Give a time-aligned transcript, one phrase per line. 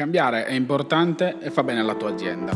[0.00, 2.54] Cambiare è importante e fa bene alla tua azienda.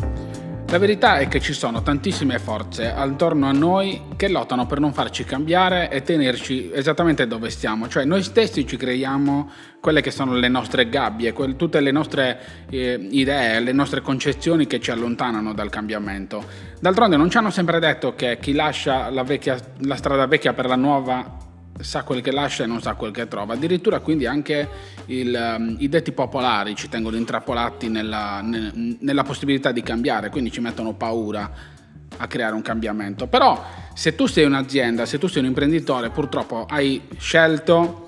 [0.69, 4.93] La verità è che ci sono tantissime forze attorno a noi che lottano per non
[4.93, 10.33] farci cambiare e tenerci esattamente dove stiamo, cioè noi stessi ci creiamo quelle che sono
[10.33, 12.39] le nostre gabbie, quelle, tutte le nostre
[12.71, 16.43] eh, idee, le nostre concezioni che ci allontanano dal cambiamento.
[16.79, 20.65] D'altronde non ci hanno sempre detto che chi lascia la, vecchia, la strada vecchia per
[20.65, 21.44] la nuova
[21.79, 23.53] sa quel che lascia e non sa quel che trova.
[23.53, 24.67] Addirittura quindi anche
[25.07, 30.51] il, um, i detti popolari ci tengono intrappolati nella, ne, nella possibilità di cambiare, quindi
[30.51, 31.73] ci mettono paura
[32.17, 33.27] a creare un cambiamento.
[33.27, 38.01] Però se tu sei un'azienda, se tu sei un imprenditore, purtroppo hai scelto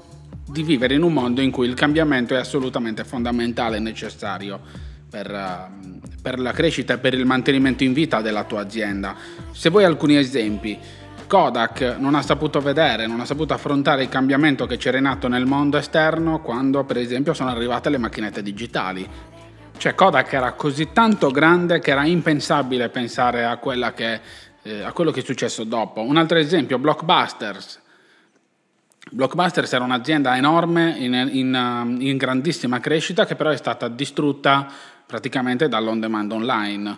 [0.46, 4.60] di vivere in un mondo in cui il cambiamento è assolutamente fondamentale e necessario
[5.10, 9.16] per, uh, per la crescita e per il mantenimento in vita della tua azienda.
[9.52, 10.78] Se vuoi alcuni esempi,
[11.28, 15.28] Kodak non ha saputo vedere, non ha saputo affrontare il cambiamento che c'era in atto
[15.28, 19.08] nel mondo esterno quando per esempio sono arrivate le macchinette digitali.
[19.78, 23.60] Cioè Kodak era così tanto grande che era impensabile pensare a,
[23.94, 24.22] che,
[24.64, 26.02] eh, a quello che è successo dopo.
[26.02, 27.82] Un altro esempio, Blockbusters.
[29.12, 34.68] Blockbusters era un'azienda enorme, in, in, in grandissima crescita, che però è stata distrutta
[35.06, 36.98] praticamente dall'on demand online.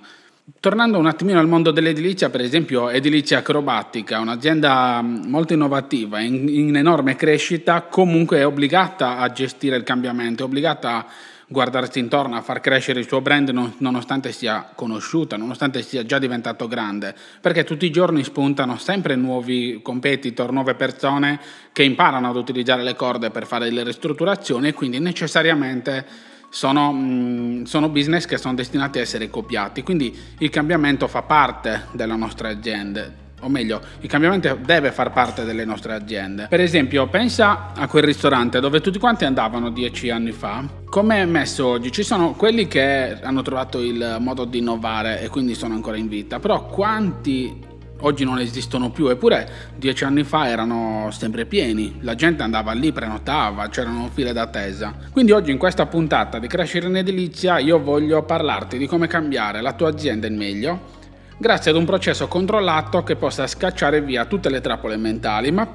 [0.58, 6.76] Tornando un attimino al mondo dell'edilizia, per esempio Edilizia Acrobatica, un'azienda molto innovativa, in, in,
[6.76, 11.06] enorme crescita, comunque è obbligata a gestire il cambiamento, è obbligata a
[11.46, 16.20] guardarsi intorno, a far crescere il suo brand non, nonostante sia conosciuta, nonostante sia già
[16.20, 21.40] diventato grande, perché tutti i giorni spuntano sempre nuovi competitor, nuove persone
[21.74, 26.06] che imparano ad utilizzare le corde per fare le ristrutturazioni e quindi necessariamente
[26.50, 31.86] sono, mh, sono, business che sono destinati a essere copiati, quindi il cambiamento fa parte
[31.92, 33.28] della nostra azienda.
[33.42, 36.48] O meglio, il cambiamento deve far parte delle nostre aziende.
[36.50, 40.66] Per esempio, pensa a quel ristorante dove tutti quanti andavano dieci anni fa.
[40.90, 41.90] Come è messo oggi?
[41.90, 46.10] Ci sono quelli che hanno trovato il modo di innovare e quindi sono ancora in
[46.10, 47.68] vita, però quanti
[48.02, 52.92] oggi non esistono più, eppure dieci anni fa erano sempre pieni, la gente andava lì,
[52.92, 54.94] prenotava, c'erano file d'attesa.
[55.12, 59.62] Quindi oggi in questa puntata di Crescere in Edilizia io voglio parlarti di come cambiare
[59.62, 60.98] la tua azienda in meglio
[61.40, 65.66] grazie ad un processo controllato che possa scacciare via tutte le trappole mentali, ma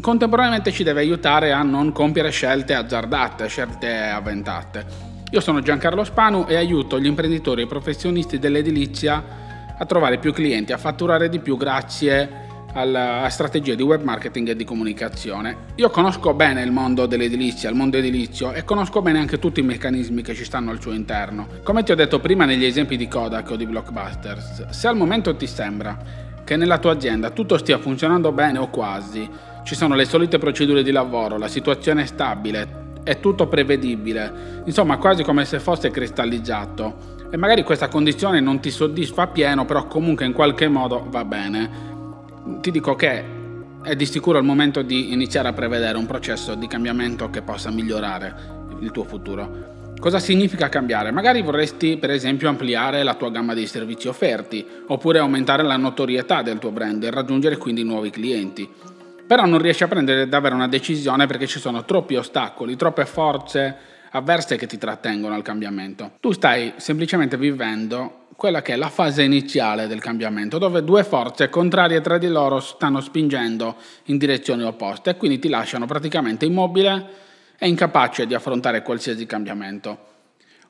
[0.00, 5.12] contemporaneamente ci deve aiutare a non compiere scelte azzardate, scelte avventate.
[5.30, 9.22] Io sono Giancarlo Spanu e aiuto gli imprenditori e professionisti dell'edilizia
[9.76, 12.42] a trovare più clienti, a fatturare di più grazie
[12.74, 15.56] alla strategia di web marketing e di comunicazione.
[15.76, 19.62] Io conosco bene il mondo dell'edilizia, il mondo edilizio e conosco bene anche tutti i
[19.62, 21.46] meccanismi che ci stanno al suo interno.
[21.62, 25.34] Come ti ho detto prima negli esempi di Kodak o di Blockbusters, se al momento
[25.36, 25.96] ti sembra
[26.44, 29.28] che nella tua azienda tutto stia funzionando bene o quasi,
[29.62, 34.98] ci sono le solite procedure di lavoro, la situazione è stabile, è tutto prevedibile, insomma
[34.98, 40.24] quasi come se fosse cristallizzato e magari questa condizione non ti soddisfa pieno, però comunque
[40.24, 41.68] in qualche modo va bene.
[42.60, 43.24] Ti dico che
[43.82, 47.72] è di sicuro il momento di iniziare a prevedere un processo di cambiamento che possa
[47.72, 48.34] migliorare
[48.78, 49.94] il tuo futuro.
[49.98, 51.10] Cosa significa cambiare?
[51.10, 56.40] Magari vorresti per esempio ampliare la tua gamma di servizi offerti, oppure aumentare la notorietà
[56.40, 58.70] del tuo brand e raggiungere quindi nuovi clienti.
[59.26, 63.76] Però non riesci a prendere davvero una decisione perché ci sono troppi ostacoli, troppe forze
[64.14, 66.12] avverse che ti trattengono al cambiamento.
[66.20, 71.48] Tu stai semplicemente vivendo quella che è la fase iniziale del cambiamento, dove due forze
[71.48, 77.22] contrarie tra di loro stanno spingendo in direzioni opposte e quindi ti lasciano praticamente immobile
[77.58, 80.12] e incapace di affrontare qualsiasi cambiamento.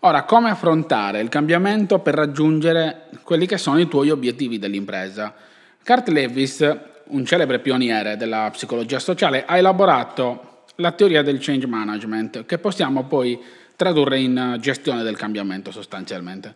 [0.00, 5.34] Ora, come affrontare il cambiamento per raggiungere quelli che sono i tuoi obiettivi dell'impresa?
[5.82, 12.46] Kurt Lewis, un celebre pioniere della psicologia sociale, ha elaborato la teoria del change management,
[12.46, 13.38] che possiamo poi
[13.76, 16.54] tradurre in eh, gestione del cambiamento sostanzialmente.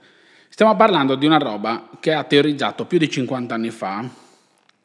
[0.48, 4.04] Stiamo parlando di una roba che ha teorizzato più di 50 anni fa,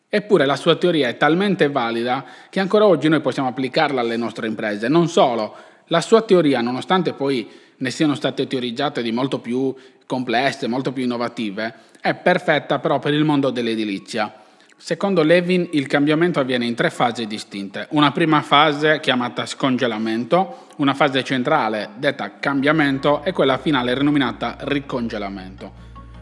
[0.07, 4.47] eppure la sua teoria è talmente valida che ancora oggi noi possiamo applicarla alle nostre
[4.47, 4.87] imprese.
[4.87, 5.55] Non solo,
[5.87, 9.73] la sua teoria, nonostante poi ne siano state teorizzate di molto più
[10.05, 14.42] complesse, molto più innovative, è perfetta però per il mondo dell'edilizia
[14.85, 17.87] Secondo Levin il cambiamento avviene in tre fasi distinte.
[17.91, 25.71] Una prima fase chiamata scongelamento, una fase centrale detta cambiamento e quella finale rinominata ricongelamento.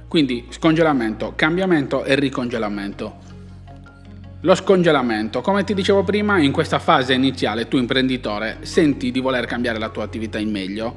[0.07, 3.15] Quindi scongelamento, cambiamento e ricongelamento.
[4.41, 9.47] Lo scongelamento, come ti dicevo prima, in questa fase iniziale tu imprenditore senti di voler
[9.47, 10.95] cambiare la tua attività in meglio,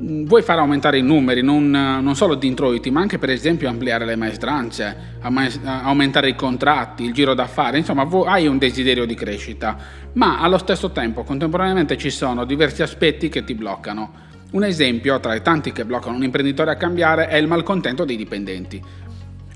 [0.00, 4.04] vuoi far aumentare i numeri, non, non, solo di introiti, ma anche per esempio ampliare
[4.04, 5.16] le maestranze,
[5.64, 9.76] aumentare i contratti, il giro d'affari, insomma hai un desiderio di crescita,
[10.12, 15.34] ma allo stesso tempo contemporaneamente ci sono diversi aspetti che ti bloccano Un esempio tra
[15.34, 18.82] i tanti che bloccano un imprenditore a cambiare è il malcontento dei dipendenti.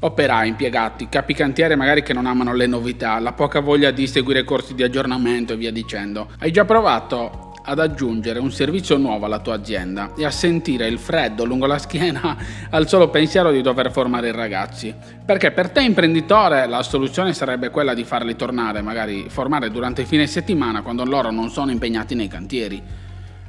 [0.01, 4.45] Operai, impiegati, capi cantiere magari che non amano le novità, la poca voglia di seguire
[4.45, 6.29] corsi di aggiornamento e via dicendo.
[6.41, 10.99] Hai già provato ad aggiungere un servizio nuovo alla tua azienda e a sentire il
[10.99, 12.37] freddo lungo la schiena
[12.71, 14.95] al solo pensiero di dover formare i ragazzi.
[15.25, 20.07] Perché per te imprenditore la soluzione sarebbe quella di farli tornare, magari formare durante il
[20.07, 22.83] fine settimana quando loro non sono impegnati nei cantieri.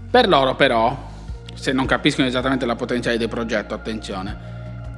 [0.10, 0.96] Per loro però,
[1.56, 4.38] se non capiscono esattamente la potenziale del progetto, attenzione,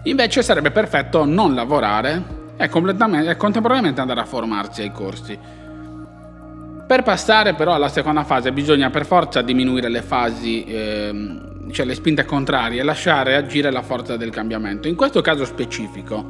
[0.04, 5.38] invece sarebbe perfetto non lavorare e, e contemporaneamente andare a formarsi ai corsi.
[6.88, 11.96] Per passare però alla seconda fase bisogna per forza diminuire le fasi, ehm, cioè le
[11.96, 14.88] spinte contrarie lasciare agire la forza del cambiamento.
[14.88, 16.24] In questo caso specifico,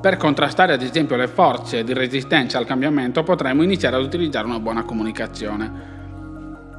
[0.00, 4.58] per contrastare ad esempio le forze di resistenza al cambiamento potremmo iniziare ad utilizzare una
[4.58, 5.98] buona comunicazione.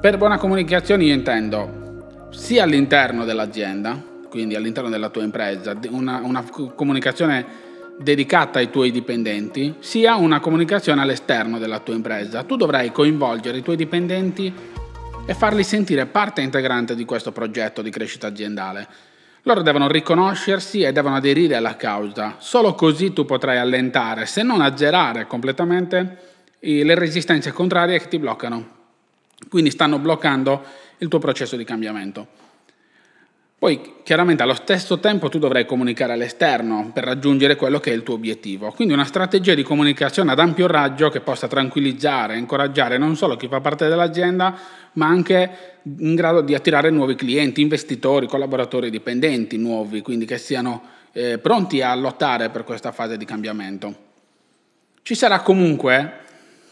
[0.02, 3.98] Per buona comunicazione io intendo sia all'interno dell'azienda,
[4.30, 6.44] quindi all'interno della tua impresa, una, una
[6.76, 7.46] comunicazione
[8.02, 12.44] dedicata ai tuoi dipendenti, sia una comunicazione all'esterno della tua impresa.
[12.44, 14.54] Tu dovrai coinvolgere i tuoi dipendenti
[15.26, 18.88] e farli sentire parte integrante di questo progetto di crescita aziendale.
[19.44, 22.36] Loro devono riconoscersi e devono aderire alla causa.
[22.38, 26.18] Solo così tu potrai allentare, se non azzerare completamente,
[26.60, 28.80] le resistenze contrarie che ti bloccano.
[29.50, 30.64] Quindi stanno bloccando
[31.00, 32.28] il tuo processo di cambiamento.
[33.62, 38.02] Poi chiaramente allo stesso tempo tu dovrai comunicare all'esterno per raggiungere quello che è il
[38.02, 38.72] tuo obiettivo.
[38.72, 43.48] Quindi una strategia di comunicazione ad ampio raggio che possa tranquillizzare, incoraggiare non solo chi
[43.48, 44.58] fa parte dell'azienda,
[44.94, 50.82] ma anche in grado di attirare nuovi clienti, investitori, collaboratori dipendenti nuovi, quindi che siano
[51.12, 53.96] eh, pronti a lottare per questa fase di cambiamento.
[55.04, 56.14] Ci sarà comunque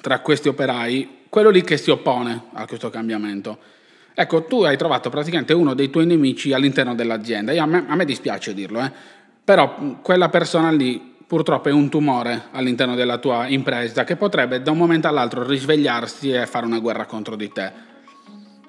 [0.02, 3.78] tra questi operai quello lì che si oppone a questo cambiamento
[4.22, 7.54] Ecco, tu hai trovato praticamente uno dei tuoi nemici all'interno dell'azienda.
[7.54, 8.92] Io, a, me, a, me, dispiace dirlo, eh?
[9.42, 14.72] però quella persona lì purtroppo è un tumore all'interno della tua impresa che potrebbe da
[14.72, 17.72] un momento all'altro risvegliarsi e fare una guerra contro di te.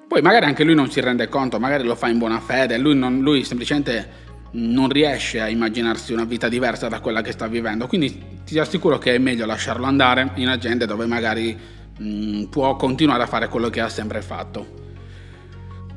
[0.07, 2.95] Poi magari anche lui non si rende conto, magari lo fa in buona fede, lui,
[2.95, 4.09] non, lui semplicemente
[4.51, 8.97] non riesce a immaginarsi una vita diversa da quella che sta vivendo, quindi ti assicuro
[8.97, 11.59] che è meglio lasciarlo andare in aziende dove magari
[11.97, 14.80] mh, può continuare a fare quello che ha sempre fatto.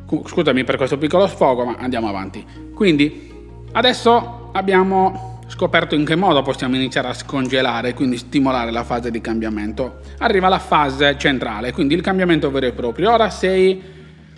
[0.06, 2.44] Scusami per questo piccolo sfogo, ma andiamo avanti.
[2.74, 3.32] Quindi,
[3.72, 9.20] adesso abbiamo scoperto in che modo possiamo iniziare a scongelare, quindi stimolare la fase di
[9.20, 10.00] cambiamento.
[10.18, 13.12] Arriva la fase centrale, quindi il cambiamento vero e proprio.
[13.12, 13.92] Ora sei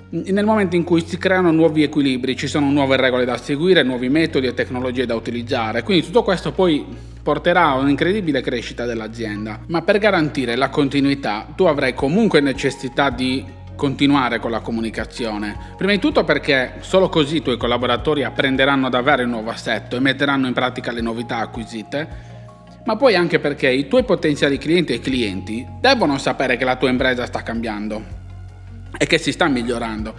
[0.08, 4.08] nel momento in cui si creano nuovi equilibri, ci sono nuove regole da seguire, nuovi
[4.08, 5.82] metodi e tecnologie da utilizzare.
[5.82, 6.84] Quindi tutto questo poi
[7.22, 9.60] porterà a un'incredibile crescita dell'azienda.
[9.66, 13.44] Ma per garantire la continuità tu avrai comunque necessità di
[13.76, 15.56] continuare con la comunicazione.
[15.76, 20.00] Prima di tutto perché solo così i tuoi collaboratori apprenderanno davvero il nuovo assetto e
[20.00, 22.08] metteranno in pratica le novità acquisite,
[22.84, 26.88] ma poi anche perché i tuoi potenziali clienti e clienti devono sapere che la tua
[26.88, 28.02] impresa sta cambiando
[28.96, 30.14] e che si sta migliorando.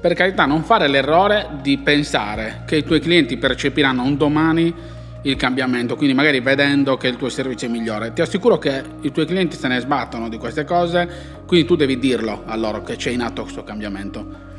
[0.00, 4.74] Per carità, non fare l'errore di pensare che i tuoi clienti percepiranno un domani
[5.22, 8.12] il cambiamento, quindi magari vedendo che il tuo servizio è migliore.
[8.12, 11.08] Ti assicuro che i tuoi clienti se ne sbattono di queste cose,
[11.46, 14.50] quindi tu devi dirlo a loro che c'è in atto questo cambiamento.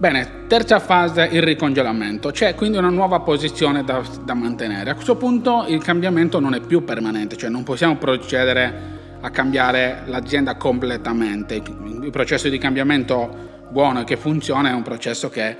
[0.00, 2.30] Bene, terza fase, il ricongelamento.
[2.30, 4.90] C'è quindi una nuova posizione da, da mantenere.
[4.90, 10.04] A questo punto il cambiamento non è più permanente, cioè non possiamo procedere a cambiare
[10.06, 11.56] l'azienda completamente.
[11.56, 15.56] Il processo di cambiamento buono e che funziona è un processo che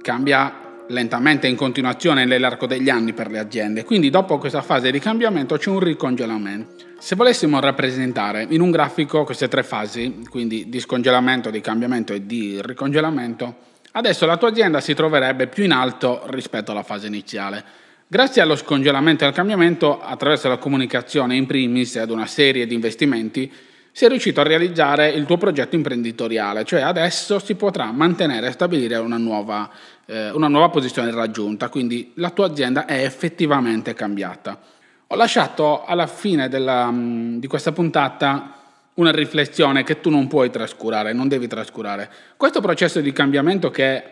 [0.00, 3.84] cambia lentamente in continuazione nell'arco degli anni per le aziende.
[3.84, 6.84] Quindi dopo questa fase di cambiamento c'è un ricongelamento.
[6.98, 12.26] Se volessimo rappresentare in un grafico queste tre fasi, quindi di scongelamento, di cambiamento e
[12.26, 13.56] di ricongelamento,
[13.92, 17.64] adesso la tua azienda si troverebbe più in alto rispetto alla fase iniziale.
[18.08, 22.74] Grazie allo scongelamento e al cambiamento, attraverso la comunicazione in primis ad una serie di
[22.74, 23.52] investimenti,
[23.96, 28.96] sei riuscito a realizzare il tuo progetto imprenditoriale, cioè adesso si potrà mantenere e stabilire
[28.96, 29.70] una nuova
[30.04, 34.60] eh, una nuova posizione raggiunta, quindi la tua azienda è effettivamente cambiata.
[35.06, 38.52] Ho lasciato alla fine della, mm, di questa puntata
[38.96, 42.10] una riflessione che tu non puoi trascurare, non devi trascurare.
[42.36, 44.02] Questo processo di cambiamento che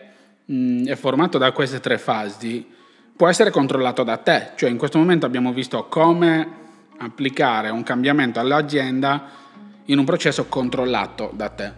[0.47, 2.67] mh, mm, è formato da queste tre fasi
[3.15, 6.63] può essere controllato da te, cioè in questo momento abbiamo visto come
[6.97, 9.43] applicare un cambiamento all'azienda
[9.87, 11.73] in un processo controllato da te.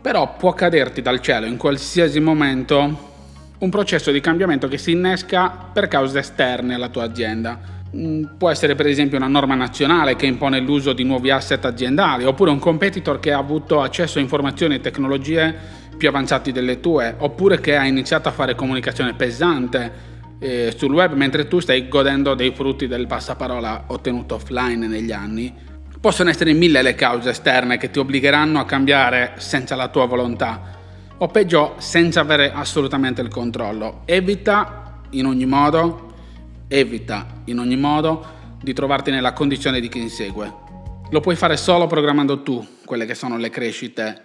[0.00, 3.06] Però può caderti dal cielo in qualsiasi momento
[3.58, 7.76] un processo di cambiamento che si innesca per cause esterne alla tua azienda.
[7.96, 12.24] Mm, può essere per esempio una norma nazionale che impone l'uso di nuovi asset aziendali,
[12.24, 15.54] oppure un competitor che ha avuto accesso a informazioni e tecnologie
[15.96, 21.14] più avanzati delle tue, oppure che ha iniziato a fare comunicazione pesante eh, sul web
[21.14, 25.66] mentre tu stai godendo dei frutti del passaparola ottenuto offline negli anni.
[26.00, 30.76] Possono essere mille le cause esterne che ti obbligheranno a cambiare senza la tua volontà,
[31.18, 34.02] o peggio senza avere assolutamente il controllo.
[34.04, 36.08] Evita in ogni modo
[36.70, 40.52] Evita in ogni modo di trovarti nella condizione di chi insegue.
[41.10, 44.22] Lo puoi fare solo programmando tu quelle che sono le crescite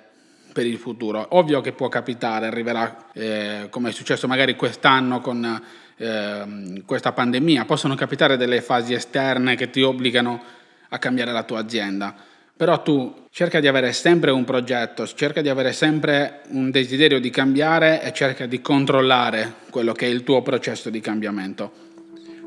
[0.51, 1.25] per il futuro.
[1.29, 5.61] Ovvio che può capitare, arriverà eh, come è successo magari quest'anno con
[5.95, 10.43] eh, questa pandemia, possono capitare delle fasi esterne che ti obbligano
[10.93, 12.13] a cambiare la tua azienda.
[12.55, 17.31] Però tu cerca di avere sempre un progetto, cerca di avere sempre un desiderio di
[17.31, 21.91] cambiare e cerca di controllare quello che è il tuo processo di cambiamento.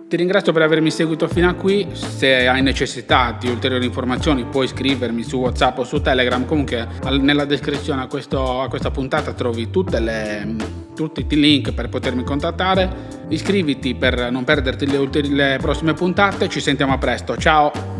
[0.08, 4.68] Ti ringrazio per avermi seguito fino a qui, se hai necessità di ulteriori informazioni puoi
[4.68, 6.86] scrivermi su Whatsapp o su Telegram, comunque
[7.18, 10.54] nella descrizione a, questo, a questa puntata trovi le,
[10.94, 16.60] tutti i link per potermi contattare, iscriviti per non perderti le, le prossime puntate, ci
[16.60, 17.95] sentiamo a presto, ciao!